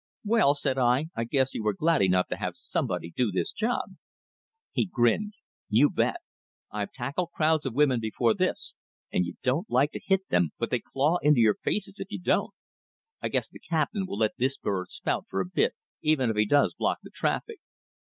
[0.25, 3.97] "Well," said I, "I guess you were glad enough to have somebody do this job."
[4.71, 5.35] He grinned.
[5.69, 6.15] "You bet!
[6.71, 8.73] I've tackled crowds of women before this,
[9.13, 12.17] and you don't like to hit them, but they claw into your face if you
[12.19, 12.55] don't.
[13.21, 16.47] I guess the captain will let this bird spout for a bit, even if he
[16.47, 17.59] does block the traffic."